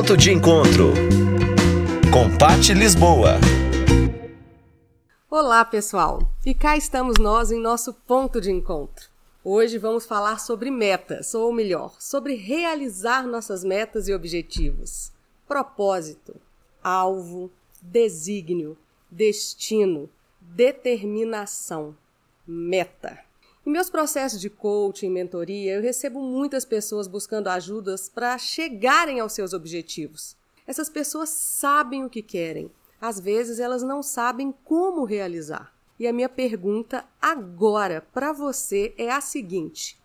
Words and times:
Ponto 0.00 0.16
de 0.16 0.32
Encontro 0.32 0.94
com 2.10 2.34
Pati 2.38 2.72
Lisboa. 2.72 3.34
Olá, 5.30 5.62
pessoal! 5.62 6.22
E 6.44 6.54
cá 6.54 6.74
estamos 6.74 7.18
nós 7.18 7.52
em 7.52 7.60
nosso 7.60 7.92
ponto 7.92 8.40
de 8.40 8.50
encontro. 8.50 9.10
Hoje 9.44 9.76
vamos 9.76 10.06
falar 10.06 10.40
sobre 10.40 10.70
metas, 10.70 11.34
ou 11.34 11.52
melhor, 11.52 11.96
sobre 11.98 12.34
realizar 12.34 13.26
nossas 13.26 13.62
metas 13.62 14.08
e 14.08 14.14
objetivos. 14.14 15.12
Propósito, 15.46 16.34
alvo, 16.82 17.50
desígnio, 17.82 18.78
destino, 19.10 20.08
determinação, 20.40 21.94
meta. 22.46 23.18
Em 23.70 23.72
meus 23.72 23.88
processos 23.88 24.40
de 24.40 24.50
coaching 24.50 25.10
mentoria, 25.10 25.74
eu 25.74 25.80
recebo 25.80 26.20
muitas 26.20 26.64
pessoas 26.64 27.06
buscando 27.06 27.46
ajudas 27.46 28.08
para 28.08 28.36
chegarem 28.36 29.20
aos 29.20 29.32
seus 29.32 29.52
objetivos. 29.52 30.36
Essas 30.66 30.90
pessoas 30.90 31.28
sabem 31.28 32.04
o 32.04 32.10
que 32.10 32.20
querem, 32.20 32.68
às 33.00 33.20
vezes 33.20 33.60
elas 33.60 33.84
não 33.84 34.02
sabem 34.02 34.52
como 34.64 35.04
realizar. 35.04 35.72
E 36.00 36.08
a 36.08 36.12
minha 36.12 36.28
pergunta 36.28 37.04
agora 37.22 38.04
para 38.12 38.32
você 38.32 38.92
é 38.98 39.08
a 39.08 39.20
seguinte: 39.20 39.96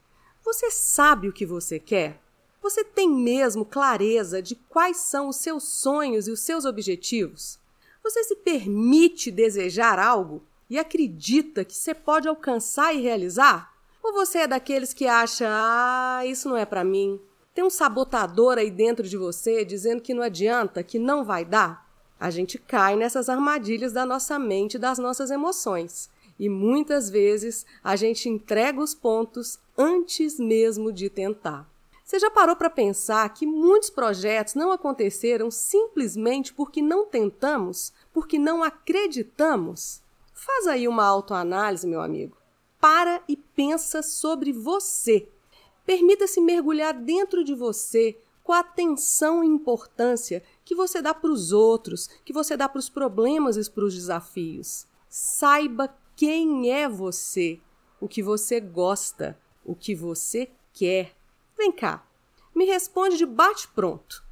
você 0.43 0.69
sabe 0.69 1.27
o 1.27 1.33
que 1.33 1.43
você 1.43 1.79
quer? 1.79 2.21
Você 2.61 2.83
tem 2.83 3.09
mesmo 3.09 3.65
clareza 3.65 4.43
de 4.43 4.53
quais 4.53 4.97
são 4.97 5.29
os 5.29 5.37
seus 5.37 5.63
sonhos 5.63 6.27
e 6.27 6.31
os 6.31 6.41
seus 6.41 6.65
objetivos? 6.65 7.57
Você 8.03 8.25
se 8.25 8.35
permite 8.35 9.31
desejar 9.31 9.97
algo 9.97 10.43
e 10.69 10.77
acredita 10.77 11.63
que 11.63 11.75
você 11.75 11.93
pode 11.93 12.27
alcançar 12.27 12.93
e 12.93 13.01
realizar? 13.01 13.73
Ou 14.03 14.13
você 14.13 14.39
é 14.39 14.47
daqueles 14.47 14.93
que 14.93 15.07
acha, 15.07 15.47
ah, 15.49 16.25
isso 16.25 16.47
não 16.47 16.57
é 16.57 16.65
para 16.65 16.83
mim? 16.83 17.19
Tem 17.53 17.63
um 17.63 17.69
sabotador 17.69 18.57
aí 18.57 18.69
dentro 18.69 19.07
de 19.07 19.17
você 19.17 19.63
dizendo 19.63 20.01
que 20.01 20.13
não 20.13 20.21
adianta, 20.21 20.83
que 20.83 20.99
não 20.99 21.23
vai 21.23 21.45
dar? 21.45 21.89
A 22.19 22.29
gente 22.29 22.57
cai 22.57 22.95
nessas 22.95 23.29
armadilhas 23.29 23.93
da 23.93 24.05
nossa 24.05 24.37
mente, 24.37 24.77
das 24.77 24.99
nossas 24.99 25.31
emoções. 25.31 26.09
E 26.37 26.49
muitas 26.49 27.09
vezes 27.09 27.65
a 27.83 27.95
gente 27.95 28.27
entrega 28.27 28.79
os 28.79 28.93
pontos 28.93 29.57
antes 29.77 30.37
mesmo 30.37 30.91
de 30.91 31.09
tentar. 31.09 31.69
Você 32.03 32.19
já 32.19 32.29
parou 32.29 32.55
para 32.55 32.69
pensar 32.69 33.27
que 33.33 33.47
muitos 33.47 33.89
projetos 33.89 34.53
não 34.53 34.71
aconteceram 34.71 35.49
simplesmente 35.49 36.53
porque 36.53 36.81
não 36.81 37.05
tentamos, 37.05 37.91
porque 38.13 38.37
não 38.37 38.63
acreditamos? 38.63 40.01
Faz 40.45 40.67
aí 40.67 40.87
uma 40.87 41.03
autoanálise, 41.03 41.87
meu 41.87 42.01
amigo. 42.01 42.37
Para 42.79 43.19
e 43.27 43.35
pensa 43.35 44.03
sobre 44.03 44.53
você. 44.53 45.27
Permita-se 45.83 46.39
mergulhar 46.39 46.93
dentro 46.93 47.43
de 47.43 47.55
você 47.55 48.15
com 48.43 48.53
a 48.53 48.59
atenção 48.59 49.43
e 49.43 49.47
importância 49.47 50.43
que 50.63 50.75
você 50.75 51.01
dá 51.01 51.15
para 51.15 51.31
os 51.31 51.51
outros, 51.51 52.07
que 52.23 52.31
você 52.31 52.55
dá 52.55 52.69
para 52.69 52.77
os 52.77 52.89
problemas 52.89 53.57
e 53.57 53.71
para 53.71 53.85
os 53.85 53.95
desafios. 53.95 54.85
Saiba 55.09 55.97
quem 56.15 56.71
é 56.71 56.87
você, 56.87 57.59
o 57.99 58.07
que 58.07 58.21
você 58.21 58.59
gosta, 58.59 59.35
o 59.65 59.73
que 59.73 59.95
você 59.95 60.51
quer. 60.71 61.15
Vem 61.57 61.71
cá, 61.71 62.05
me 62.53 62.65
responde 62.65 63.17
de 63.17 63.25
bate-pronto. 63.25 64.23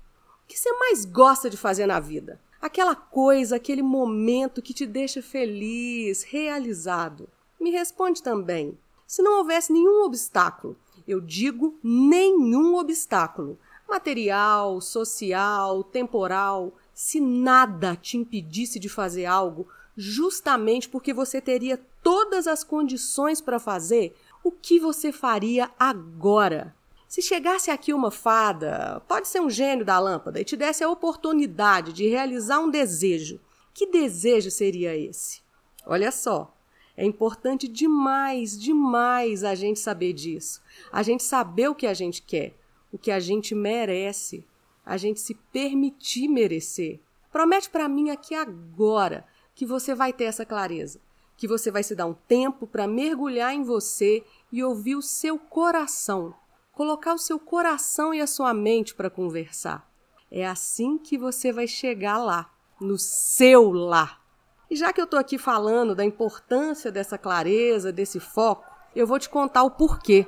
O 0.44 0.48
que 0.48 0.60
você 0.60 0.72
mais 0.74 1.06
gosta 1.06 1.50
de 1.50 1.58
fazer 1.58 1.88
na 1.88 2.00
vida? 2.00 2.40
Aquela 2.64 2.96
coisa, 2.96 3.58
aquele 3.58 3.82
momento 3.82 4.62
que 4.62 4.74
te 4.74 4.86
deixa 4.86 5.22
feliz, 5.22 6.24
realizado. 6.24 7.28
Me 7.60 7.72
responde 7.72 8.24
também. 8.24 8.78
Se 9.06 9.22
não 9.22 9.40
houvesse 9.40 9.74
nenhum 9.74 10.06
obstáculo, 10.06 10.78
eu 11.06 11.20
digo 11.20 11.78
nenhum 11.84 12.76
obstáculo, 12.78 13.60
material, 13.86 14.80
social, 14.80 15.84
temporal, 15.84 16.74
se 16.94 17.20
nada 17.20 17.98
te 17.98 18.16
impedisse 18.16 18.80
de 18.80 18.88
fazer 18.88 19.26
algo, 19.26 19.68
justamente 19.98 20.88
porque 20.88 21.14
você 21.14 21.42
teria 21.42 21.78
todas 22.02 22.48
as 22.48 22.64
condições 22.64 23.42
para 23.42 23.60
fazer, 23.60 24.16
o 24.42 24.50
que 24.50 24.80
você 24.80 25.12
faria 25.12 25.70
agora? 25.78 26.74
Se 27.14 27.22
chegasse 27.22 27.70
aqui 27.70 27.94
uma 27.94 28.10
fada, 28.10 29.00
pode 29.08 29.28
ser 29.28 29.40
um 29.40 29.48
gênio 29.48 29.86
da 29.86 30.00
lâmpada, 30.00 30.42
e 30.42 30.44
te 30.44 30.58
desse 30.58 30.84
a 30.84 30.90
oportunidade 30.90 31.94
de 31.94 32.08
realizar 32.08 32.58
um 32.58 32.72
desejo, 32.72 33.40
que 33.72 33.86
desejo 33.86 34.50
seria 34.50 34.98
esse? 34.98 35.44
Olha 35.86 36.12
só, 36.12 36.58
é 36.98 37.06
importante 37.06 37.68
demais, 37.68 38.60
demais 38.60 39.44
a 39.44 39.54
gente 39.54 39.80
saber 39.80 40.14
disso. 40.14 40.60
A 40.92 41.04
gente 41.04 41.22
saber 41.22 41.68
o 41.68 41.76
que 41.76 41.86
a 41.86 41.94
gente 41.94 42.20
quer, 42.20 42.56
o 42.92 42.98
que 42.98 43.12
a 43.12 43.20
gente 43.20 43.54
merece, 43.54 44.44
a 44.84 44.98
gente 44.98 45.20
se 45.20 45.36
permitir 45.36 46.28
merecer. 46.28 47.00
Promete 47.32 47.70
para 47.70 47.88
mim 47.88 48.10
aqui 48.10 48.34
agora 48.34 49.24
que 49.54 49.68
você 49.68 49.94
vai 49.94 50.12
ter 50.12 50.24
essa 50.24 50.48
clareza, 50.48 51.00
que 51.38 51.48
você 51.48 51.70
vai 51.70 51.84
se 51.84 51.94
dar 51.94 52.08
um 52.08 52.16
tempo 52.16 52.66
para 52.66 52.88
mergulhar 52.88 53.54
em 53.54 53.62
você 53.62 54.24
e 54.52 54.64
ouvir 54.64 54.96
o 54.96 55.02
seu 55.04 55.38
coração 55.38 56.34
colocar 56.74 57.14
o 57.14 57.20
seu 57.20 57.40
coração 57.40 58.14
e 58.14 58.20
a 58.20 58.28
sua 58.28 58.54
mente 58.54 58.94
para 58.94 59.10
conversar. 59.10 59.88
É 60.30 60.46
assim 60.46 60.98
que 60.98 61.18
você 61.18 61.54
vai 61.54 61.68
chegar 61.68 62.18
lá, 62.18 62.52
no 62.82 62.98
seu 62.98 63.72
lá. 63.72 64.20
E 64.70 64.76
já 64.76 64.92
que 64.92 65.00
eu 65.00 65.06
estou 65.06 65.20
aqui 65.20 65.38
falando 65.38 65.94
da 65.94 66.04
importância 66.04 66.92
dessa 66.92 67.18
clareza, 67.18 67.92
desse 67.92 68.20
foco, 68.20 68.66
eu 68.96 69.06
vou 69.06 69.20
te 69.20 69.30
contar 69.30 69.64
o 69.64 69.72
porquê. 69.72 70.28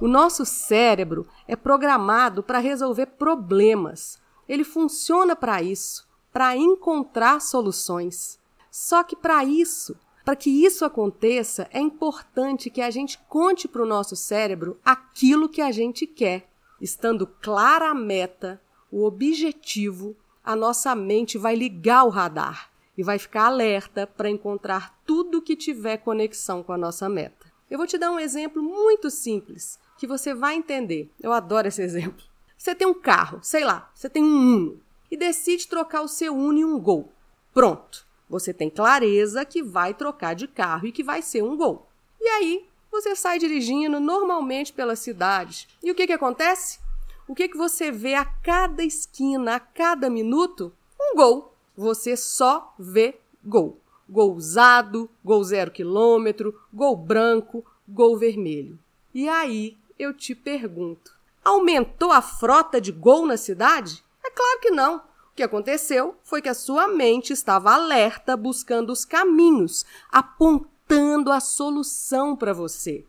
O 0.00 0.06
nosso 0.06 0.44
cérebro 0.44 1.26
é 1.46 1.56
programado 1.56 2.42
para 2.42 2.58
resolver 2.58 3.06
problemas. 3.06 4.20
Ele 4.46 4.64
funciona 4.64 5.34
para 5.34 5.62
isso, 5.62 6.06
para 6.30 6.54
encontrar 6.54 7.40
soluções. 7.40 8.38
Só 8.70 9.02
que 9.02 9.16
para 9.16 9.42
isso, 9.42 9.96
para 10.28 10.36
que 10.36 10.50
isso 10.50 10.84
aconteça, 10.84 11.70
é 11.72 11.80
importante 11.80 12.68
que 12.68 12.82
a 12.82 12.90
gente 12.90 13.16
conte 13.30 13.66
para 13.66 13.82
o 13.82 13.86
nosso 13.86 14.14
cérebro 14.14 14.78
aquilo 14.84 15.48
que 15.48 15.62
a 15.62 15.72
gente 15.72 16.06
quer. 16.06 16.50
Estando 16.82 17.26
clara 17.26 17.88
a 17.88 17.94
meta, 17.94 18.60
o 18.92 19.06
objetivo, 19.06 20.14
a 20.44 20.54
nossa 20.54 20.94
mente 20.94 21.38
vai 21.38 21.54
ligar 21.54 22.04
o 22.04 22.10
radar 22.10 22.70
e 22.94 23.02
vai 23.02 23.18
ficar 23.18 23.46
alerta 23.46 24.06
para 24.06 24.28
encontrar 24.28 25.00
tudo 25.06 25.40
que 25.40 25.56
tiver 25.56 25.96
conexão 25.96 26.62
com 26.62 26.74
a 26.74 26.78
nossa 26.78 27.08
meta. 27.08 27.50
Eu 27.70 27.78
vou 27.78 27.86
te 27.86 27.96
dar 27.96 28.10
um 28.10 28.20
exemplo 28.20 28.62
muito 28.62 29.08
simples 29.08 29.78
que 29.96 30.06
você 30.06 30.34
vai 30.34 30.56
entender. 30.56 31.10
Eu 31.22 31.32
adoro 31.32 31.68
esse 31.68 31.80
exemplo. 31.80 32.22
Você 32.54 32.74
tem 32.74 32.86
um 32.86 32.92
carro, 32.92 33.38
sei 33.40 33.64
lá, 33.64 33.90
você 33.94 34.10
tem 34.10 34.22
um 34.22 34.56
Uno 34.56 34.80
e 35.10 35.16
decide 35.16 35.66
trocar 35.66 36.02
o 36.02 36.08
seu 36.08 36.36
Uno 36.36 36.58
em 36.58 36.64
um 36.66 36.78
Gol. 36.78 37.10
Pronto. 37.54 38.06
Você 38.28 38.52
tem 38.52 38.68
clareza 38.68 39.44
que 39.44 39.62
vai 39.62 39.94
trocar 39.94 40.34
de 40.34 40.46
carro 40.46 40.86
e 40.86 40.92
que 40.92 41.02
vai 41.02 41.22
ser 41.22 41.42
um 41.42 41.56
gol. 41.56 41.88
E 42.20 42.28
aí, 42.28 42.68
você 42.90 43.14
sai 43.14 43.38
dirigindo 43.38 44.00
normalmente 44.00 44.72
pela 44.72 44.96
cidade. 44.96 45.68
E 45.82 45.90
o 45.90 45.94
que, 45.94 46.06
que 46.06 46.12
acontece? 46.12 46.78
O 47.26 47.34
que, 47.34 47.48
que 47.48 47.56
você 47.56 47.90
vê 47.90 48.14
a 48.14 48.24
cada 48.24 48.82
esquina, 48.82 49.56
a 49.56 49.60
cada 49.60 50.10
minuto? 50.10 50.72
Um 51.00 51.14
gol. 51.14 51.54
Você 51.76 52.16
só 52.16 52.74
vê 52.78 53.18
gol. 53.44 53.78
Gol 54.08 54.34
usado, 54.34 55.08
gol 55.22 55.44
zero 55.44 55.70
quilômetro, 55.70 56.58
gol 56.72 56.96
branco, 56.96 57.64
gol 57.86 58.16
vermelho. 58.16 58.78
E 59.14 59.28
aí 59.28 59.76
eu 59.98 60.14
te 60.14 60.34
pergunto: 60.34 61.14
aumentou 61.44 62.10
a 62.10 62.22
frota 62.22 62.80
de 62.80 62.90
gol 62.90 63.26
na 63.26 63.36
cidade? 63.36 64.02
É 64.24 64.30
claro 64.30 64.60
que 64.60 64.70
não 64.70 65.02
que 65.38 65.42
aconteceu 65.44 66.16
foi 66.20 66.42
que 66.42 66.48
a 66.48 66.54
sua 66.54 66.88
mente 66.88 67.32
estava 67.32 67.72
alerta, 67.72 68.36
buscando 68.36 68.90
os 68.90 69.04
caminhos, 69.04 69.86
apontando 70.10 71.30
a 71.30 71.38
solução 71.38 72.34
para 72.34 72.52
você. 72.52 73.04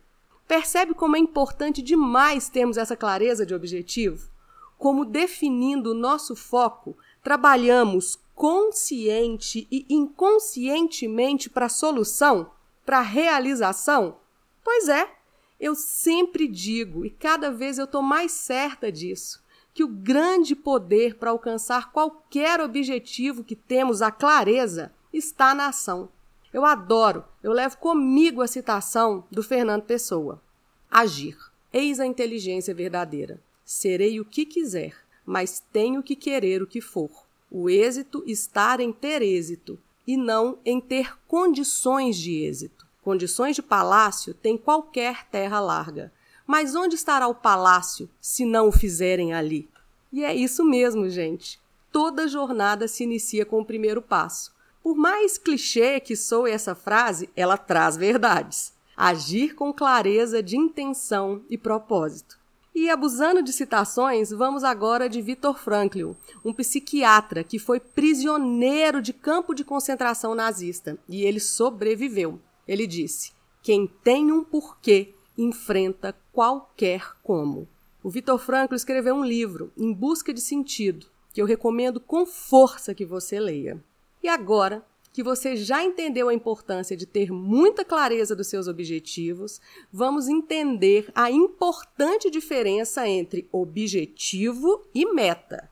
Percebe 0.46 0.94
como 0.94 1.16
é 1.16 1.18
importante 1.18 1.82
demais 1.82 2.48
termos 2.48 2.76
essa 2.76 2.96
clareza 2.96 3.44
de 3.44 3.52
objetivo? 3.52 4.30
Como 4.78 5.04
definindo 5.04 5.90
o 5.90 5.94
nosso 5.94 6.36
foco, 6.36 6.96
trabalhamos 7.20 8.16
consciente 8.32 9.66
e 9.68 9.84
inconscientemente 9.90 11.50
para 11.50 11.66
a 11.66 11.68
solução, 11.68 12.52
para 12.86 12.98
a 12.98 13.02
realização? 13.02 14.18
Pois 14.62 14.88
é, 14.88 15.10
eu 15.58 15.74
sempre 15.74 16.46
digo 16.46 17.04
e 17.04 17.10
cada 17.10 17.50
vez 17.50 17.76
eu 17.76 17.86
estou 17.86 18.02
mais 18.02 18.30
certa 18.30 18.92
disso 18.92 19.39
que 19.72 19.84
o 19.84 19.88
grande 19.88 20.54
poder 20.54 21.14
para 21.16 21.30
alcançar 21.30 21.92
qualquer 21.92 22.60
objetivo 22.60 23.44
que 23.44 23.54
temos 23.54 24.02
a 24.02 24.10
clareza 24.10 24.92
está 25.12 25.54
na 25.54 25.68
ação. 25.68 26.08
Eu 26.52 26.64
adoro, 26.64 27.24
eu 27.42 27.52
levo 27.52 27.76
comigo 27.76 28.42
a 28.42 28.46
citação 28.46 29.24
do 29.30 29.42
Fernando 29.42 29.82
Pessoa. 29.82 30.42
Agir. 30.90 31.36
Eis 31.72 32.00
a 32.00 32.06
inteligência 32.06 32.74
verdadeira. 32.74 33.40
Serei 33.64 34.18
o 34.18 34.24
que 34.24 34.44
quiser, 34.44 34.96
mas 35.24 35.62
tenho 35.72 36.02
que 36.02 36.16
querer 36.16 36.60
o 36.60 36.66
que 36.66 36.80
for. 36.80 37.10
O 37.48 37.70
êxito 37.70 38.24
está 38.26 38.76
em 38.80 38.92
ter 38.92 39.22
êxito 39.22 39.78
e 40.04 40.16
não 40.16 40.58
em 40.64 40.80
ter 40.80 41.16
condições 41.28 42.16
de 42.16 42.42
êxito. 42.42 42.86
Condições 43.02 43.54
de 43.54 43.62
palácio 43.62 44.34
tem 44.34 44.58
qualquer 44.58 45.26
terra 45.28 45.60
larga. 45.60 46.12
Mas 46.50 46.74
onde 46.74 46.96
estará 46.96 47.28
o 47.28 47.34
palácio 47.34 48.10
se 48.20 48.44
não 48.44 48.66
o 48.66 48.72
fizerem 48.72 49.32
ali? 49.32 49.68
E 50.12 50.24
é 50.24 50.34
isso 50.34 50.64
mesmo, 50.64 51.08
gente. 51.08 51.60
Toda 51.92 52.26
jornada 52.26 52.88
se 52.88 53.04
inicia 53.04 53.46
com 53.46 53.60
o 53.60 53.64
primeiro 53.64 54.02
passo. 54.02 54.52
Por 54.82 54.96
mais 54.96 55.38
clichê 55.38 56.00
que 56.00 56.16
soe 56.16 56.50
essa 56.50 56.74
frase, 56.74 57.30
ela 57.36 57.56
traz 57.56 57.96
verdades. 57.96 58.72
Agir 58.96 59.54
com 59.54 59.72
clareza 59.72 60.42
de 60.42 60.56
intenção 60.56 61.40
e 61.48 61.56
propósito. 61.56 62.36
E 62.74 62.90
abusando 62.90 63.44
de 63.44 63.52
citações, 63.52 64.30
vamos 64.30 64.64
agora 64.64 65.08
de 65.08 65.22
Viktor 65.22 65.56
Frankl, 65.56 66.14
um 66.44 66.52
psiquiatra 66.52 67.44
que 67.44 67.60
foi 67.60 67.78
prisioneiro 67.78 69.00
de 69.00 69.12
campo 69.12 69.54
de 69.54 69.62
concentração 69.62 70.34
nazista 70.34 70.98
e 71.08 71.22
ele 71.22 71.38
sobreviveu. 71.38 72.40
Ele 72.66 72.88
disse: 72.88 73.30
Quem 73.62 73.86
tem 74.02 74.32
um 74.32 74.42
porquê 74.42 75.14
enfrenta 75.38 76.12
qualquer 76.32 77.12
como. 77.22 77.68
O 78.02 78.10
Viktor 78.10 78.38
Frankl 78.38 78.74
escreveu 78.74 79.14
um 79.14 79.24
livro, 79.24 79.72
Em 79.76 79.92
Busca 79.92 80.32
de 80.32 80.40
Sentido, 80.40 81.06
que 81.32 81.40
eu 81.40 81.46
recomendo 81.46 82.00
com 82.00 82.24
força 82.24 82.94
que 82.94 83.04
você 83.04 83.38
leia. 83.38 83.82
E 84.22 84.28
agora 84.28 84.84
que 85.12 85.22
você 85.22 85.56
já 85.56 85.82
entendeu 85.82 86.28
a 86.28 86.34
importância 86.34 86.96
de 86.96 87.04
ter 87.04 87.32
muita 87.32 87.84
clareza 87.84 88.34
dos 88.34 88.46
seus 88.46 88.68
objetivos, 88.68 89.60
vamos 89.92 90.28
entender 90.28 91.10
a 91.14 91.30
importante 91.30 92.30
diferença 92.30 93.08
entre 93.08 93.48
objetivo 93.50 94.84
e 94.94 95.04
meta. 95.12 95.68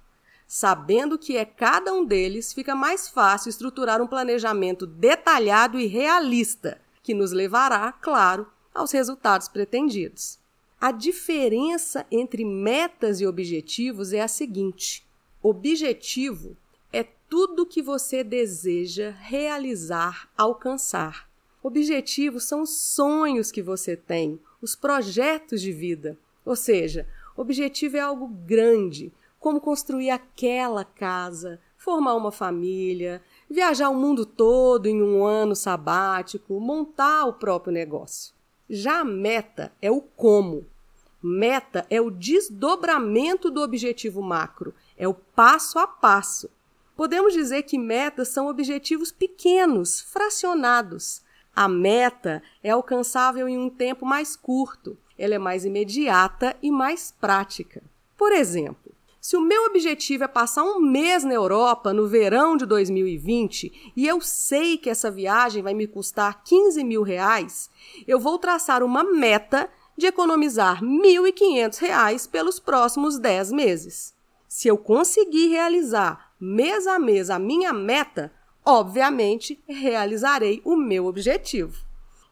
Sabendo 0.47 1.19
que 1.19 1.37
é 1.37 1.45
cada 1.45 1.93
um 1.93 2.05
deles, 2.05 2.53
fica 2.53 2.75
mais 2.75 3.09
fácil 3.09 3.51
estruturar 3.51 4.03
um 4.03 4.07
planejamento 4.07 4.87
detalhado 4.87 5.79
e 5.79 5.87
realista, 5.87 6.81
que 7.03 7.15
nos 7.15 7.33
levará, 7.33 7.93
claro, 7.93 8.47
aos 8.75 8.91
resultados 8.91 9.47
pretendidos. 9.47 10.39
A 10.81 10.93
diferença 10.93 12.07
entre 12.09 12.45
metas 12.45 13.21
e 13.21 13.27
objetivos 13.27 14.13
é 14.13 14.21
a 14.21 14.29
seguinte: 14.29 15.05
objetivo 15.43 16.57
é 16.93 17.03
tudo 17.29 17.67
que 17.67 17.83
você 17.83 18.23
deseja 18.23 19.11
realizar, 19.11 20.31
alcançar. 20.37 21.29
Objetivos 21.65 22.45
são 22.45 22.63
os 22.63 22.71
sonhos 22.71 23.51
que 23.51 23.61
você 23.61 23.97
tem, 23.97 24.39
os 24.63 24.77
projetos 24.77 25.61
de 25.61 25.73
vida. 25.73 26.17
Ou 26.45 26.55
seja, 26.55 27.09
objetivo 27.37 27.97
é 27.97 28.01
algo 28.01 28.29
grande, 28.29 29.13
como 29.41 29.61
construir 29.61 30.11
aquela 30.11 30.85
casa, 30.85 31.61
formar 31.77 32.15
uma 32.15 32.31
família, 32.31 33.21
viajar 33.51 33.89
o 33.89 33.97
mundo 33.97 34.25
todo 34.25 34.87
em 34.87 35.03
um 35.03 35.25
ano 35.25 35.57
sabático, 35.57 36.61
montar 36.61 37.27
o 37.27 37.33
próprio 37.33 37.73
negócio. 37.73 38.38
Já 38.69 39.01
a 39.01 39.05
meta 39.05 39.73
é 39.81 39.91
o 39.91 40.01
como. 40.01 40.67
Meta 41.23 41.87
é 41.89 42.01
o 42.01 42.11
desdobramento 42.11 43.51
do 43.51 43.63
objetivo 43.63 44.23
macro, 44.23 44.75
é 44.97 45.09
o 45.09 45.15
passo 45.15 45.79
a 45.79 45.87
passo. 45.87 46.51
Podemos 46.95 47.33
dizer 47.33 47.63
que 47.63 47.79
metas 47.79 48.29
são 48.29 48.49
objetivos 48.49 49.11
pequenos, 49.11 50.01
fracionados. 50.01 51.23
A 51.55 51.69
meta 51.69 52.43
é 52.63 52.71
alcançável 52.71 53.49
em 53.49 53.59
um 53.59 53.71
tempo 53.71 54.05
mais 54.05 54.37
curto, 54.37 54.97
ela 55.19 55.35
é 55.35 55.39
mais 55.39 55.65
imediata 55.65 56.57
e 56.63 56.71
mais 56.71 57.11
prática. 57.11 57.83
Por 58.17 58.33
exemplo, 58.33 58.88
se 59.21 59.37
o 59.37 59.41
meu 59.41 59.65
objetivo 59.65 60.25
é 60.25 60.29
passar 60.29 60.63
um 60.63 60.81
mês 60.81 61.25
na 61.25 61.35
Europa 61.35 61.93
no 61.93 62.07
verão 62.07 62.57
de 62.57 62.65
2020 62.65 63.93
e 63.97 64.07
eu 64.07 64.21
sei 64.21 64.79
que 64.79 64.89
essa 64.89 65.11
viagem 65.11 65.63
vai 65.63 65.75
me 65.75 65.87
custar 65.87 66.43
15 66.45 66.85
mil 66.85 67.03
reais, 67.03 67.69
eu 68.07 68.21
vou 68.21 68.39
traçar 68.39 68.83
uma 68.83 69.03
meta 69.03 69.69
de 69.97 70.07
economizar 70.07 70.81
R$ 70.81 70.87
1.500 70.87 72.31
pelos 72.31 72.61
próximos 72.61 73.19
10 73.19 73.51
meses. 73.51 74.15
Se 74.47 74.69
eu 74.69 74.79
conseguir 74.79 75.49
realizar 75.49 76.33
mês 76.41 76.87
a 76.87 76.99
mês 76.99 77.29
a 77.29 77.39
minha 77.39 77.73
meta, 77.73 78.33
obviamente 78.65 79.63
realizarei 79.67 80.63
o 80.65 80.77
meu 80.77 81.07
objetivo. 81.07 81.85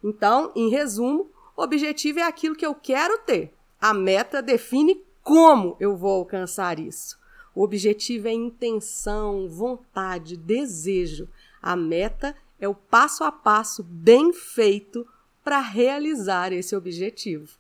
Então, 0.03 0.53
em 0.55 0.69
resumo, 0.71 1.29
objetivo 1.57 2.21
é 2.21 2.23
aquilo 2.23 2.55
que 2.55 2.65
eu 2.65 2.75
quero 2.75 3.19
ter. 3.19 3.53
A 3.81 3.93
meta 3.93 4.41
define 4.41 5.05
como 5.27 5.77
eu 5.81 5.97
vou 5.97 6.13
alcançar 6.13 6.79
isso. 6.79 7.19
O 7.53 7.65
objetivo 7.65 8.29
é 8.29 8.33
intenção, 8.33 9.49
vontade, 9.49 10.37
desejo. 10.37 11.29
A 11.61 11.75
meta 11.75 12.33
é 12.61 12.69
o 12.69 12.75
passo 12.77 13.25
a 13.25 13.33
passo 13.33 13.83
bem 13.83 14.33
feito 14.33 15.05
para 15.43 15.59
realizar 15.59 16.53
esse 16.53 16.77
objetivo. 16.77 17.59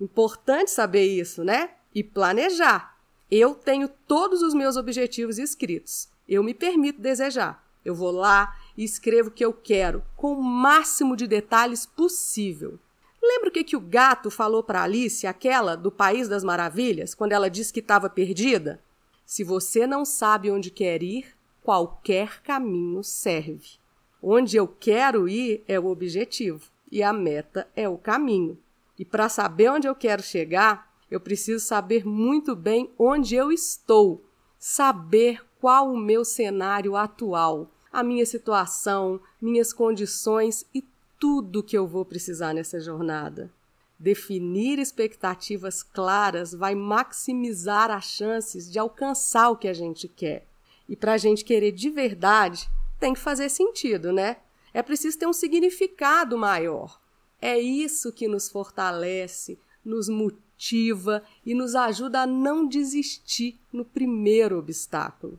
Importante 0.00 0.70
saber 0.70 1.04
isso, 1.04 1.42
né? 1.42 1.70
E 1.92 2.04
planejar. 2.04 2.96
Eu 3.28 3.56
tenho 3.56 3.88
todos 3.88 4.40
os 4.40 4.54
meus 4.54 4.76
objetivos 4.76 5.36
escritos. 5.36 6.08
Eu 6.28 6.44
me 6.44 6.54
permito 6.54 7.00
desejar. 7.00 7.68
Eu 7.84 7.92
vou 7.92 8.12
lá 8.12 8.56
e 8.76 8.84
escrevo 8.84 9.30
o 9.30 9.32
que 9.32 9.44
eu 9.44 9.52
quero, 9.52 10.04
com 10.16 10.34
o 10.34 10.42
máximo 10.44 11.16
de 11.16 11.26
detalhes 11.26 11.84
possível. 11.84 12.78
Lembra 13.22 13.48
o 13.48 13.52
que, 13.52 13.64
que 13.64 13.76
o 13.76 13.80
gato 13.80 14.30
falou 14.30 14.62
para 14.62 14.82
Alice, 14.82 15.26
aquela 15.26 15.76
do 15.76 15.90
País 15.90 16.28
das 16.28 16.42
Maravilhas, 16.42 17.14
quando 17.14 17.32
ela 17.32 17.50
disse 17.50 17.72
que 17.72 17.80
estava 17.80 18.08
perdida? 18.08 18.80
Se 19.26 19.44
você 19.44 19.86
não 19.86 20.04
sabe 20.04 20.50
onde 20.50 20.70
quer 20.70 21.02
ir, 21.02 21.26
qualquer 21.62 22.42
caminho 22.42 23.04
serve. 23.04 23.78
Onde 24.22 24.56
eu 24.56 24.66
quero 24.66 25.28
ir 25.28 25.62
é 25.68 25.78
o 25.78 25.86
objetivo 25.86 26.70
e 26.90 27.02
a 27.02 27.12
meta 27.12 27.68
é 27.76 27.88
o 27.88 27.96
caminho. 27.96 28.58
E 28.98 29.04
para 29.04 29.28
saber 29.28 29.70
onde 29.70 29.86
eu 29.86 29.94
quero 29.94 30.22
chegar, 30.22 30.90
eu 31.10 31.20
preciso 31.20 31.64
saber 31.64 32.06
muito 32.06 32.56
bem 32.56 32.90
onde 32.98 33.34
eu 33.34 33.52
estou, 33.52 34.24
saber 34.58 35.42
qual 35.60 35.92
o 35.92 35.96
meu 35.96 36.24
cenário 36.24 36.96
atual, 36.96 37.70
a 37.92 38.02
minha 38.02 38.24
situação, 38.24 39.20
minhas 39.40 39.72
condições 39.72 40.66
e 40.74 40.82
tudo 41.20 41.62
que 41.62 41.76
eu 41.76 41.86
vou 41.86 42.04
precisar 42.04 42.54
nessa 42.54 42.80
jornada. 42.80 43.52
Definir 43.98 44.78
expectativas 44.78 45.82
claras 45.82 46.52
vai 46.52 46.74
maximizar 46.74 47.90
as 47.90 48.06
chances 48.06 48.72
de 48.72 48.78
alcançar 48.78 49.50
o 49.50 49.56
que 49.56 49.68
a 49.68 49.74
gente 49.74 50.08
quer. 50.08 50.46
E 50.88 50.96
para 50.96 51.12
a 51.12 51.18
gente 51.18 51.44
querer 51.44 51.72
de 51.72 51.90
verdade, 51.90 52.70
tem 52.98 53.12
que 53.12 53.20
fazer 53.20 53.50
sentido, 53.50 54.10
né? 54.10 54.38
É 54.72 54.82
preciso 54.82 55.18
ter 55.18 55.26
um 55.26 55.32
significado 55.34 56.38
maior. 56.38 56.98
É 57.40 57.58
isso 57.58 58.10
que 58.10 58.26
nos 58.26 58.48
fortalece, 58.48 59.58
nos 59.84 60.08
motiva 60.08 61.22
e 61.44 61.54
nos 61.54 61.74
ajuda 61.74 62.22
a 62.22 62.26
não 62.26 62.66
desistir 62.66 63.60
no 63.70 63.84
primeiro 63.84 64.58
obstáculo. 64.58 65.38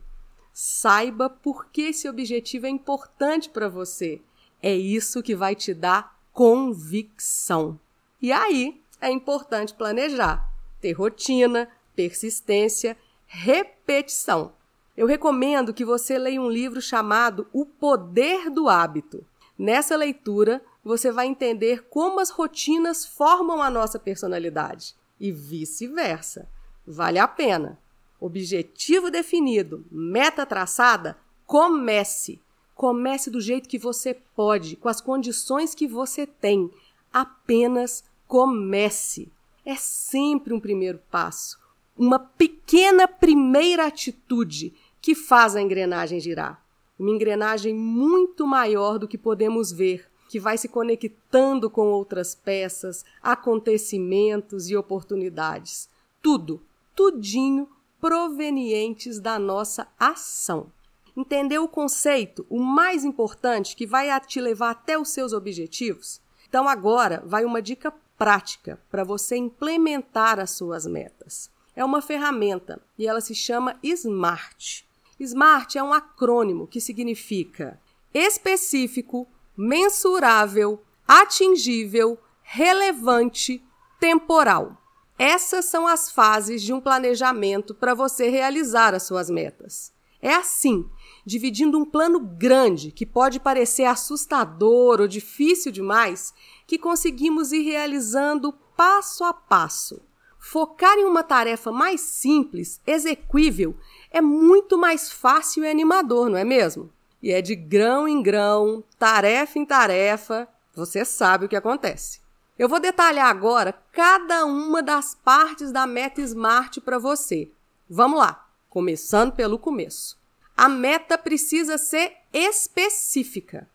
Saiba 0.52 1.28
por 1.28 1.66
que 1.70 1.82
esse 1.82 2.08
objetivo 2.08 2.66
é 2.66 2.70
importante 2.70 3.48
para 3.48 3.68
você 3.68 4.20
é 4.62 4.74
isso 4.74 5.22
que 5.22 5.34
vai 5.34 5.54
te 5.54 5.74
dar 5.74 6.16
convicção. 6.32 7.78
E 8.20 8.32
aí 8.32 8.80
é 9.00 9.10
importante 9.10 9.74
planejar, 9.74 10.48
ter 10.80 10.92
rotina, 10.92 11.68
persistência, 11.96 12.96
repetição. 13.26 14.52
Eu 14.96 15.06
recomendo 15.06 15.74
que 15.74 15.84
você 15.84 16.16
leia 16.18 16.40
um 16.40 16.50
livro 16.50 16.80
chamado 16.80 17.46
O 17.52 17.66
Poder 17.66 18.48
do 18.48 18.68
Hábito. 18.68 19.24
Nessa 19.58 19.96
leitura, 19.96 20.62
você 20.84 21.10
vai 21.10 21.26
entender 21.26 21.86
como 21.88 22.20
as 22.20 22.30
rotinas 22.30 23.04
formam 23.04 23.62
a 23.62 23.70
nossa 23.70 23.98
personalidade 23.98 24.94
e 25.18 25.32
vice-versa. 25.32 26.48
Vale 26.86 27.18
a 27.18 27.26
pena. 27.26 27.78
Objetivo 28.20 29.10
definido, 29.10 29.84
meta 29.90 30.46
traçada, 30.46 31.16
comece. 31.46 32.40
Comece 32.82 33.30
do 33.30 33.40
jeito 33.40 33.68
que 33.68 33.78
você 33.78 34.12
pode, 34.12 34.74
com 34.74 34.88
as 34.88 35.00
condições 35.00 35.72
que 35.72 35.86
você 35.86 36.26
tem. 36.26 36.68
Apenas 37.12 38.02
comece. 38.26 39.30
É 39.64 39.76
sempre 39.76 40.52
um 40.52 40.58
primeiro 40.58 40.98
passo, 41.08 41.60
uma 41.96 42.18
pequena 42.18 43.06
primeira 43.06 43.86
atitude 43.86 44.74
que 45.00 45.14
faz 45.14 45.54
a 45.54 45.62
engrenagem 45.62 46.18
girar. 46.18 46.60
Uma 46.98 47.10
engrenagem 47.10 47.72
muito 47.72 48.48
maior 48.48 48.98
do 48.98 49.06
que 49.06 49.16
podemos 49.16 49.70
ver, 49.70 50.10
que 50.28 50.40
vai 50.40 50.58
se 50.58 50.68
conectando 50.68 51.70
com 51.70 51.86
outras 51.86 52.34
peças, 52.34 53.04
acontecimentos 53.22 54.68
e 54.68 54.76
oportunidades. 54.76 55.88
Tudo, 56.20 56.60
tudinho 56.96 57.68
provenientes 58.00 59.20
da 59.20 59.38
nossa 59.38 59.86
ação. 60.00 60.66
Entendeu 61.16 61.64
o 61.64 61.68
conceito, 61.68 62.46
o 62.48 62.58
mais 62.58 63.04
importante 63.04 63.76
que 63.76 63.86
vai 63.86 64.08
te 64.20 64.40
levar 64.40 64.70
até 64.70 64.98
os 64.98 65.10
seus 65.10 65.32
objetivos? 65.32 66.20
Então 66.48 66.68
agora 66.68 67.22
vai 67.26 67.44
uma 67.44 67.60
dica 67.60 67.92
prática 68.16 68.80
para 68.90 69.04
você 69.04 69.36
implementar 69.36 70.38
as 70.38 70.52
suas 70.52 70.86
metas. 70.86 71.50
É 71.74 71.84
uma 71.84 72.00
ferramenta 72.00 72.80
e 72.98 73.06
ela 73.06 73.20
se 73.20 73.34
chama 73.34 73.78
SMART. 73.82 74.84
SMART 75.18 75.76
é 75.76 75.82
um 75.82 75.92
acrônimo 75.92 76.66
que 76.66 76.80
significa 76.80 77.80
específico, 78.12 79.26
mensurável, 79.56 80.82
atingível, 81.06 82.18
relevante, 82.42 83.62
temporal. 83.98 84.76
Essas 85.18 85.66
são 85.66 85.86
as 85.86 86.10
fases 86.10 86.62
de 86.62 86.72
um 86.72 86.80
planejamento 86.80 87.74
para 87.74 87.94
você 87.94 88.28
realizar 88.28 88.94
as 88.94 89.04
suas 89.04 89.30
metas. 89.30 89.91
É 90.22 90.34
assim, 90.36 90.88
dividindo 91.26 91.76
um 91.76 91.84
plano 91.84 92.20
grande, 92.20 92.92
que 92.92 93.04
pode 93.04 93.40
parecer 93.40 93.84
assustador 93.84 95.00
ou 95.00 95.08
difícil 95.08 95.72
demais, 95.72 96.32
que 96.64 96.78
conseguimos 96.78 97.50
ir 97.50 97.62
realizando 97.62 98.52
passo 98.76 99.24
a 99.24 99.34
passo. 99.34 100.00
Focar 100.38 100.96
em 100.96 101.04
uma 101.04 101.24
tarefa 101.24 101.72
mais 101.72 102.00
simples, 102.00 102.80
exequível, 102.86 103.76
é 104.12 104.20
muito 104.20 104.78
mais 104.78 105.10
fácil 105.10 105.64
e 105.64 105.70
animador, 105.70 106.30
não 106.30 106.38
é 106.38 106.44
mesmo? 106.44 106.90
E 107.20 107.32
é 107.32 107.42
de 107.42 107.54
grão 107.56 108.06
em 108.06 108.22
grão, 108.22 108.82
tarefa 108.98 109.58
em 109.58 109.64
tarefa, 109.64 110.48
você 110.74 111.04
sabe 111.04 111.46
o 111.46 111.48
que 111.48 111.56
acontece. 111.56 112.20
Eu 112.58 112.68
vou 112.68 112.78
detalhar 112.78 113.28
agora 113.28 113.72
cada 113.92 114.44
uma 114.44 114.82
das 114.82 115.14
partes 115.14 115.72
da 115.72 115.86
meta 115.86 116.20
Smart 116.20 116.80
para 116.80 116.98
você. 116.98 117.50
Vamos 117.88 118.18
lá, 118.18 118.48
começando 118.72 119.32
pelo 119.32 119.58
começo. 119.58 120.18
A 120.56 120.66
meta 120.66 121.18
precisa 121.18 121.76
ser 121.76 122.14
específica. 122.32 123.68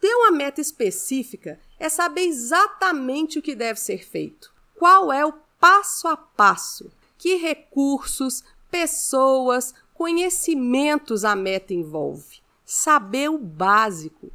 Ter 0.00 0.12
uma 0.12 0.32
meta 0.32 0.60
específica 0.60 1.60
é 1.78 1.88
saber 1.88 2.22
exatamente 2.22 3.38
o 3.38 3.42
que 3.42 3.54
deve 3.54 3.78
ser 3.78 4.04
feito. 4.04 4.52
Qual 4.76 5.12
é 5.12 5.24
o 5.24 5.34
passo 5.60 6.08
a 6.08 6.16
passo? 6.16 6.90
Que 7.16 7.36
recursos, 7.36 8.42
pessoas, 8.68 9.72
conhecimentos 9.94 11.24
a 11.24 11.36
meta 11.36 11.72
envolve? 11.72 12.40
Saber 12.64 13.30
o 13.30 13.38
básico, 13.38 14.32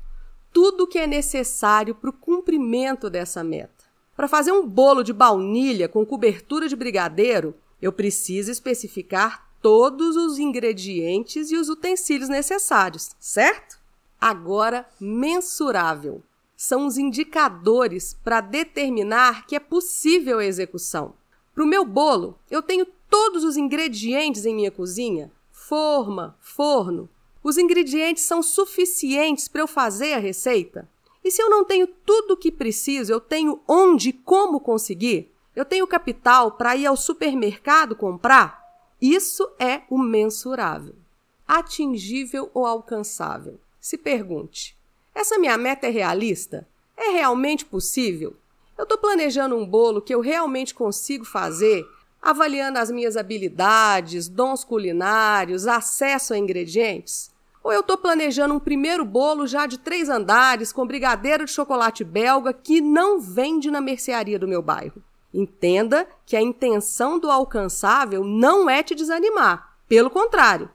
tudo 0.53 0.85
o 0.85 0.87
que 0.87 0.97
é 0.99 1.07
necessário 1.07 1.93
para 1.93 2.09
o 2.09 2.13
cumprimento 2.13 3.09
dessa 3.09 3.43
meta. 3.43 3.83
Para 4.15 4.29
fazer 4.29 4.53
um 4.53 4.65
bolo 4.65 5.03
de 5.03 5.11
baunilha 5.11 5.89
com 5.89 6.05
cobertura 6.05 6.69
de 6.69 6.75
brigadeiro, 6.75 7.53
eu 7.81 7.91
preciso 7.91 8.49
especificar 8.49 9.44
todos 9.65 10.15
os 10.15 10.37
ingredientes 10.37 11.49
e 11.49 11.55
os 11.55 11.69
utensílios 11.69 12.29
necessários, 12.29 13.15
certo? 13.19 13.79
Agora, 14.21 14.87
mensurável. 15.01 16.21
São 16.55 16.85
os 16.85 16.99
indicadores 16.99 18.13
para 18.23 18.41
determinar 18.41 19.47
que 19.47 19.55
é 19.55 19.59
possível 19.59 20.37
a 20.37 20.45
execução. 20.45 21.15
Para 21.51 21.63
o 21.63 21.67
meu 21.67 21.83
bolo, 21.83 22.37
eu 22.47 22.61
tenho 22.61 22.85
todos 23.09 23.43
os 23.43 23.57
ingredientes 23.57 24.45
em 24.45 24.53
minha 24.53 24.69
cozinha: 24.69 25.31
forma, 25.51 26.37
forno. 26.39 27.09
Os 27.43 27.57
ingredientes 27.57 28.21
são 28.23 28.43
suficientes 28.43 29.47
para 29.47 29.61
eu 29.61 29.67
fazer 29.67 30.13
a 30.13 30.19
receita? 30.19 30.87
E 31.23 31.31
se 31.31 31.41
eu 31.41 31.49
não 31.49 31.65
tenho 31.65 31.87
tudo 31.87 32.35
o 32.35 32.37
que 32.37 32.51
preciso, 32.51 33.11
eu 33.11 33.19
tenho 33.19 33.59
onde 33.67 34.09
e 34.09 34.13
como 34.13 34.59
conseguir? 34.59 35.33
Eu 35.55 35.65
tenho 35.65 35.87
capital 35.87 36.51
para 36.51 36.75
ir 36.75 36.85
ao 36.85 36.95
supermercado 36.95 37.95
comprar? 37.95 38.64
Isso 39.07 39.47
é 39.59 39.83
o 39.87 39.99
mensurável. 39.99 40.95
Atingível 41.47 42.49
ou 42.55 42.65
alcançável? 42.65 43.59
Se 43.79 43.99
pergunte: 43.99 44.75
essa 45.13 45.37
minha 45.37 45.55
meta 45.59 45.85
é 45.85 45.91
realista? 45.91 46.67
É 46.97 47.11
realmente 47.11 47.63
possível? 47.63 48.35
Eu 48.75 48.81
estou 48.81 48.97
planejando 48.97 49.55
um 49.55 49.63
bolo 49.63 50.01
que 50.01 50.15
eu 50.15 50.21
realmente 50.21 50.73
consigo 50.73 51.23
fazer, 51.23 51.87
avaliando 52.19 52.79
as 52.79 52.89
minhas 52.89 53.15
habilidades, 53.15 54.27
dons 54.27 54.63
culinários, 54.63 55.67
acesso 55.67 56.33
a 56.33 56.37
ingredientes? 56.39 57.29
Ou 57.63 57.71
eu 57.71 57.81
estou 57.81 57.99
planejando 57.99 58.55
um 58.55 58.59
primeiro 58.59 59.05
bolo 59.05 59.45
já 59.45 59.67
de 59.67 59.77
três 59.77 60.09
andares 60.09 60.73
com 60.73 60.83
brigadeiro 60.83 61.45
de 61.45 61.51
chocolate 61.51 62.03
belga 62.03 62.51
que 62.51 62.81
não 62.81 63.21
vende 63.21 63.69
na 63.69 63.81
mercearia 63.81 64.39
do 64.39 64.47
meu 64.47 64.63
bairro? 64.63 65.03
Entenda 65.35 66.07
que 66.25 66.37
a 66.37 66.41
intenção 66.41 67.19
do 67.19 67.29
alcançável 67.29 68.23
não 68.23 68.69
é 68.69 68.81
te 68.81 68.95
desanimar. 68.95 69.75
Pelo 69.85 70.09
contrário, 70.09 70.69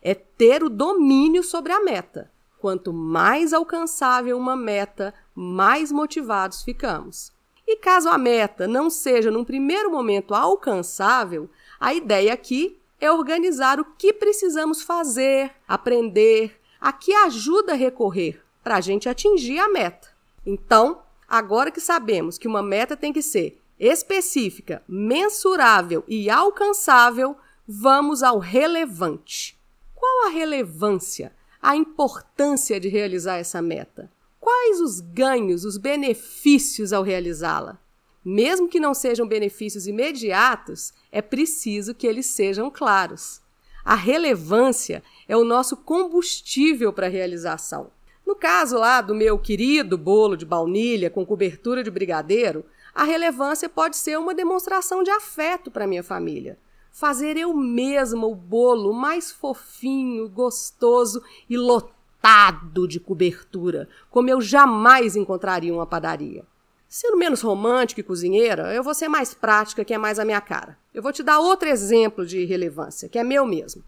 é 0.00 0.14
ter 0.14 0.62
o 0.62 0.70
domínio 0.70 1.42
sobre 1.42 1.72
a 1.72 1.80
meta. 1.80 2.30
Quanto 2.60 2.92
mais 2.92 3.52
alcançável 3.52 4.38
uma 4.38 4.54
meta, 4.54 5.12
mais 5.34 5.90
motivados 5.90 6.62
ficamos. 6.62 7.32
E 7.66 7.76
caso 7.76 8.08
a 8.08 8.16
meta 8.16 8.68
não 8.68 8.88
seja, 8.88 9.32
num 9.32 9.42
primeiro 9.42 9.90
momento, 9.90 10.32
alcançável, 10.32 11.50
a 11.80 11.92
ideia 11.92 12.32
aqui 12.32 12.78
é 13.00 13.10
organizar 13.10 13.80
o 13.80 13.84
que 13.98 14.12
precisamos 14.12 14.80
fazer, 14.80 15.50
aprender, 15.66 16.60
a 16.80 16.92
que 16.92 17.12
ajuda 17.12 17.74
recorrer 17.74 18.40
para 18.62 18.76
a 18.76 18.80
gente 18.80 19.08
atingir 19.08 19.58
a 19.58 19.68
meta. 19.68 20.08
Então, 20.46 21.02
agora 21.28 21.72
que 21.72 21.80
sabemos 21.80 22.38
que 22.38 22.46
uma 22.46 22.62
meta 22.62 22.96
tem 22.96 23.12
que 23.12 23.20
ser 23.20 23.60
específica, 23.78 24.82
mensurável 24.88 26.04
e 26.06 26.30
alcançável, 26.30 27.36
vamos 27.66 28.22
ao 28.22 28.38
relevante. 28.38 29.58
Qual 29.94 30.26
a 30.26 30.30
relevância, 30.30 31.32
a 31.60 31.76
importância 31.76 32.78
de 32.78 32.88
realizar 32.88 33.36
essa 33.36 33.60
meta? 33.62 34.10
Quais 34.38 34.80
os 34.80 35.00
ganhos, 35.00 35.64
os 35.64 35.78
benefícios 35.78 36.92
ao 36.92 37.02
realizá-la? 37.02 37.80
Mesmo 38.24 38.68
que 38.68 38.80
não 38.80 38.94
sejam 38.94 39.26
benefícios 39.26 39.86
imediatos, 39.86 40.92
é 41.10 41.20
preciso 41.20 41.94
que 41.94 42.06
eles 42.06 42.26
sejam 42.26 42.70
claros. 42.70 43.42
A 43.84 43.94
relevância 43.94 45.02
é 45.28 45.36
o 45.36 45.44
nosso 45.44 45.76
combustível 45.76 46.92
para 46.92 47.06
a 47.06 47.10
realização. 47.10 47.90
No 48.26 48.34
caso 48.34 48.78
lá 48.78 49.02
do 49.02 49.14
meu 49.14 49.38
querido 49.38 49.98
bolo 49.98 50.36
de 50.36 50.46
baunilha 50.46 51.10
com 51.10 51.26
cobertura 51.26 51.84
de 51.84 51.90
brigadeiro, 51.90 52.64
a 52.94 53.02
relevância 53.02 53.68
pode 53.68 53.96
ser 53.96 54.18
uma 54.18 54.34
demonstração 54.34 55.02
de 55.02 55.10
afeto 55.10 55.70
para 55.70 55.86
minha 55.86 56.02
família. 56.02 56.56
Fazer 56.92 57.36
eu 57.36 57.52
mesma 57.52 58.26
o 58.26 58.36
bolo 58.36 58.92
mais 58.92 59.32
fofinho, 59.32 60.28
gostoso 60.28 61.20
e 61.50 61.56
lotado 61.56 62.86
de 62.86 63.00
cobertura, 63.00 63.88
como 64.08 64.30
eu 64.30 64.40
jamais 64.40 65.16
encontraria 65.16 65.70
em 65.70 65.74
uma 65.74 65.86
padaria. 65.86 66.44
Sendo 66.88 67.16
menos 67.16 67.40
romântica 67.40 68.00
e 68.00 68.04
cozinheira, 68.04 68.72
eu 68.72 68.84
vou 68.84 68.94
ser 68.94 69.08
mais 69.08 69.34
prática, 69.34 69.84
que 69.84 69.92
é 69.92 69.98
mais 69.98 70.20
a 70.20 70.24
minha 70.24 70.40
cara. 70.40 70.78
Eu 70.94 71.02
vou 71.02 71.12
te 71.12 71.24
dar 71.24 71.40
outro 71.40 71.68
exemplo 71.68 72.24
de 72.24 72.44
relevância, 72.44 73.08
que 73.08 73.18
é 73.18 73.24
meu 73.24 73.44
mesmo. 73.44 73.82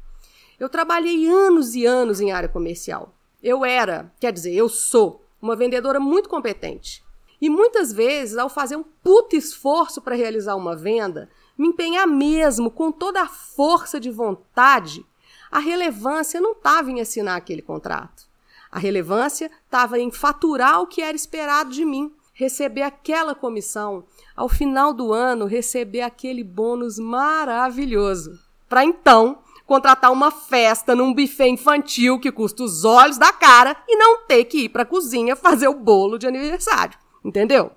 Eu 0.59 0.69
trabalhei 0.69 1.29
anos 1.29 1.77
e 1.77 1.87
anos 1.87 2.21
em 2.21 2.33
área 2.33 2.49
comercial. 2.49 3.15
Eu 3.41 3.65
era, 3.65 4.13
quer 4.19 4.33
dizer, 4.33 4.53
eu 4.53 4.69
sou, 4.69 5.25
uma 5.41 5.55
vendedora 5.55 6.01
muito 6.01 6.29
competente. 6.29 7.06
E 7.41 7.51
muitas 7.51 7.93
vezes, 7.93 8.39
ao 8.39 8.49
fazer 8.49 8.77
um 8.77 8.85
puto 9.03 9.37
esforço 9.37 10.01
para 10.01 10.17
realizar 10.17 10.57
uma 10.57 10.75
venda, 10.75 11.29
me 11.57 11.69
empenhar 11.69 12.07
mesmo 12.07 12.71
com 12.71 12.91
toda 12.91 13.23
a 13.23 13.29
força 13.29 14.01
de 14.01 14.11
vontade, 14.11 15.05
a 15.51 15.59
relevância 15.59 16.41
não 16.41 16.53
estava 16.53 16.91
em 16.91 17.01
assinar 17.01 17.37
aquele 17.37 17.63
contrato. 17.63 18.25
A 18.71 18.79
relevância 18.79 19.51
estava 19.65 19.99
em 19.99 20.11
faturar 20.11 20.81
o 20.81 20.87
que 20.87 21.01
era 21.01 21.17
esperado 21.17 21.71
de 21.71 21.85
mim, 21.85 22.13
receber 22.35 22.83
aquela 22.83 23.35
comissão, 23.35 24.05
ao 24.37 24.49
final 24.49 24.93
do 24.93 25.13
ano 25.13 25.47
receber 25.47 26.03
aquele 26.03 26.45
bônus 26.45 26.99
maravilhoso. 26.99 28.39
Para 28.69 28.85
então 28.85 29.39
contratar 29.65 30.13
uma 30.13 30.31
festa 30.31 30.95
num 30.95 31.15
buffet 31.15 31.49
infantil 31.49 32.21
que 32.21 32.31
custa 32.31 32.63
os 32.63 32.85
olhos 32.85 33.19
da 33.19 33.33
cara 33.33 33.77
e 33.89 33.97
não 33.97 34.27
ter 34.27 34.45
que 34.45 34.65
ir 34.65 34.69
para 34.69 34.83
a 34.83 34.87
cozinha 34.87 35.35
fazer 35.35 35.69
o 35.69 35.75
bolo 35.75 36.19
de 36.19 36.27
aniversário. 36.27 36.99
Entendeu? 37.27 37.73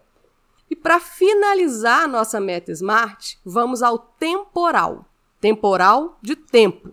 E 0.70 0.76
para 0.76 1.00
finalizar 1.00 2.04
a 2.04 2.08
nossa 2.08 2.40
meta 2.40 2.72
SMART, 2.72 3.40
vamos 3.44 3.82
ao 3.82 3.98
temporal. 3.98 5.06
Temporal 5.42 6.20
de 6.22 6.36
tempo. 6.36 6.92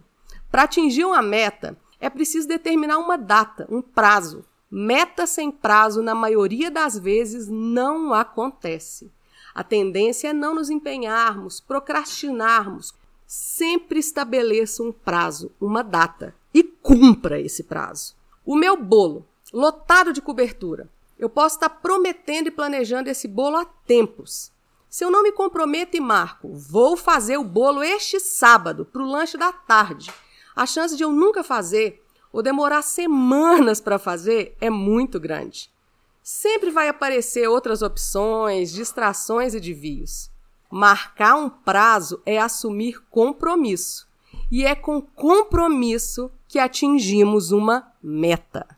Para 0.50 0.62
atingir 0.62 1.04
uma 1.04 1.20
meta, 1.20 1.76
é 2.00 2.08
preciso 2.08 2.48
determinar 2.48 2.96
uma 2.96 3.18
data, 3.18 3.66
um 3.70 3.82
prazo. 3.82 4.42
Meta 4.70 5.26
sem 5.26 5.50
prazo, 5.50 6.00
na 6.00 6.14
maioria 6.14 6.70
das 6.70 6.98
vezes, 6.98 7.46
não 7.46 8.14
acontece. 8.14 9.12
A 9.54 9.62
tendência 9.62 10.28
é 10.28 10.32
não 10.32 10.54
nos 10.54 10.70
empenharmos, 10.70 11.60
procrastinarmos. 11.60 12.94
Sempre 13.26 13.98
estabeleça 13.98 14.82
um 14.82 14.92
prazo, 14.92 15.52
uma 15.60 15.82
data 15.82 16.34
e 16.54 16.62
cumpra 16.62 17.38
esse 17.38 17.64
prazo. 17.64 18.14
O 18.46 18.56
meu 18.56 18.82
bolo, 18.82 19.26
lotado 19.52 20.10
de 20.10 20.22
cobertura, 20.22 20.88
eu 21.18 21.28
posso 21.28 21.56
estar 21.56 21.68
prometendo 21.68 22.48
e 22.48 22.50
planejando 22.50 23.08
esse 23.08 23.26
bolo 23.26 23.56
há 23.56 23.64
tempos. 23.64 24.52
Se 24.88 25.04
eu 25.04 25.10
não 25.10 25.22
me 25.22 25.32
comprometo 25.32 25.96
e 25.96 26.00
marco, 26.00 26.54
vou 26.54 26.96
fazer 26.96 27.36
o 27.36 27.44
bolo 27.44 27.82
este 27.82 28.20
sábado 28.20 28.84
para 28.84 29.02
o 29.02 29.06
lanche 29.06 29.36
da 29.36 29.52
tarde. 29.52 30.12
A 30.54 30.64
chance 30.64 30.96
de 30.96 31.02
eu 31.02 31.12
nunca 31.12 31.42
fazer 31.44 32.02
ou 32.32 32.42
demorar 32.42 32.82
semanas 32.82 33.80
para 33.80 33.98
fazer 33.98 34.56
é 34.60 34.70
muito 34.70 35.18
grande. 35.18 35.70
Sempre 36.22 36.70
vai 36.70 36.88
aparecer 36.88 37.48
outras 37.48 37.82
opções, 37.82 38.72
distrações 38.72 39.54
e 39.54 39.60
desvios. 39.60 40.30
Marcar 40.70 41.36
um 41.36 41.48
prazo 41.48 42.20
é 42.26 42.38
assumir 42.38 43.00
compromisso. 43.08 44.06
E 44.50 44.64
é 44.64 44.74
com 44.74 45.00
compromisso 45.00 46.30
que 46.48 46.58
atingimos 46.58 47.52
uma 47.52 47.92
meta. 48.02 48.75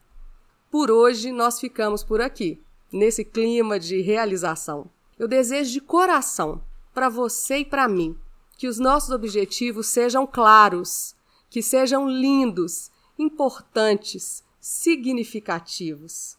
Por 0.70 0.90
hoje 0.90 1.32
nós 1.32 1.58
ficamos 1.58 2.04
por 2.04 2.20
aqui, 2.20 2.62
nesse 2.92 3.25
clima 3.25 3.78
de 3.78 4.02
realização. 4.02 4.90
Eu 5.18 5.26
desejo 5.26 5.72
de 5.72 5.80
coração 5.80 6.62
para 6.92 7.08
você 7.08 7.58
e 7.58 7.64
para 7.64 7.88
mim 7.88 8.18
que 8.56 8.68
os 8.68 8.78
nossos 8.78 9.10
objetivos 9.10 9.87
sejam 9.87 10.26
claros, 10.26 11.14
que 11.48 11.62
sejam 11.62 12.08
lindos, 12.08 12.90
importantes, 13.18 14.44
significativos. 14.60 16.37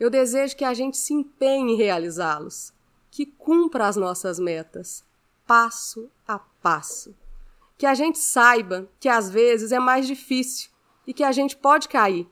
Eu 0.00 0.10
desejo 0.10 0.56
que 0.56 0.64
a 0.64 0.74
gente 0.74 0.96
se 0.96 1.12
empenhe 1.12 1.74
em 1.74 1.76
realizá-los, 1.76 2.72
que 3.10 3.26
cumpra 3.26 3.86
as 3.86 3.96
nossas 3.96 4.38
metas, 4.38 5.04
passo 5.46 6.10
a 6.26 6.38
passo. 6.38 7.14
Que 7.76 7.86
a 7.86 7.94
gente 7.94 8.18
saiba 8.18 8.88
que 8.98 9.08
às 9.08 9.30
vezes 9.30 9.70
é 9.70 9.78
mais 9.78 10.06
difícil 10.06 10.70
e 11.06 11.14
que 11.14 11.22
a 11.22 11.32
gente 11.32 11.56
pode 11.56 11.88
cair. 11.88 12.28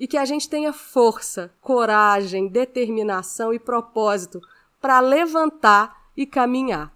E 0.00 0.08
que 0.08 0.16
a 0.16 0.24
gente 0.24 0.48
tenha 0.48 0.72
força, 0.72 1.52
coragem, 1.60 2.48
determinação 2.48 3.52
e 3.52 3.58
propósito 3.58 4.40
para 4.80 4.98
levantar 4.98 6.08
e 6.16 6.24
caminhar. 6.24 6.90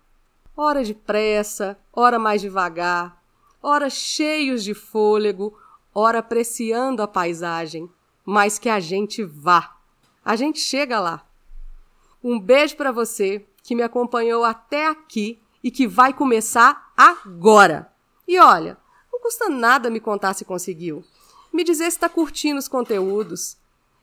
Hora 0.57 0.83
de 0.83 0.95
pressa, 0.95 1.79
hora 1.93 2.19
mais 2.19 2.41
devagar, 2.41 3.23
hora 3.63 3.91
cheios 3.91 4.65
de 4.65 4.73
fôlego, 4.73 5.55
hora 5.95 6.21
apreciando 6.21 7.03
a 7.03 7.07
paisagem, 7.07 7.91
mas 8.25 8.59
que 8.59 8.71
a 8.71 8.81
gente 8.81 9.23
vá. 9.23 9.77
A 10.25 10.35
gente 10.35 10.59
chega 10.59 10.99
lá. 10.99 11.27
Um 12.23 12.41
beijo 12.41 12.75
para 12.75 12.91
você 12.91 13.47
que 13.63 13.75
me 13.75 13.83
acompanhou 13.83 14.45
até 14.45 14.87
aqui 14.87 15.39
e 15.63 15.71
que 15.71 15.87
vai 15.87 16.15
começar 16.15 16.91
agora. 16.97 17.93
E 18.27 18.39
olha, 18.39 18.79
não 19.13 19.21
custa 19.21 19.51
nada 19.51 19.91
me 19.91 20.01
contar 20.01 20.33
se 20.33 20.45
conseguiu. 20.45 21.05
Me 21.55 21.63
dizer 21.63 21.85
se 21.85 21.91
está 21.91 22.09
curtindo 22.09 22.59
os 22.59 22.67
conteúdos. 22.67 23.57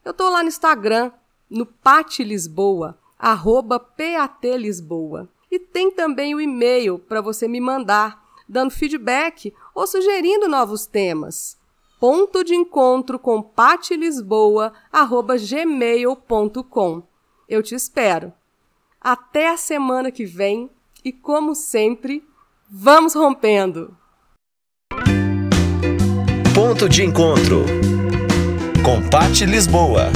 Eu 0.06 0.14
tô 0.14 0.30
lá 0.30 0.42
no 0.42 0.48
Instagram, 0.48 1.12
no 1.50 1.66
Pat 1.66 2.20
Lisboa, 2.20 2.98
arroba 3.20 3.78
PAT 3.78 4.46
Lisboa. 4.58 5.28
E 5.52 5.60
tem 5.60 5.92
também 5.92 6.34
o 6.34 6.40
e-mail 6.40 6.98
para 6.98 7.20
você 7.20 7.50
me 7.50 7.60
mandar, 7.60 8.24
dando 8.48 8.72
feedback 8.72 9.54
ou 9.76 9.86
sugerindo 9.86 10.48
novos 10.48 10.86
temas. 10.86 11.58
Ponto 12.00 12.42
de 12.42 12.56
encontro 12.56 13.20
com 13.20 13.52
Lisboa, 13.92 14.72
arroba 14.90 15.36
gmail.com. 15.36 17.04
Eu 17.50 17.62
te 17.62 17.76
espero. 17.76 18.32
Até 19.02 19.50
a 19.50 19.58
semana 19.58 20.10
que 20.10 20.24
vem 20.24 20.70
e, 21.04 21.12
como 21.12 21.54
sempre, 21.54 22.26
vamos 22.70 23.14
rompendo! 23.14 23.98
Ponto 26.72 26.88
de 26.88 27.04
encontro 27.04 27.66
com 28.82 29.02
Pati 29.02 29.46
Lisboa. 29.46 30.10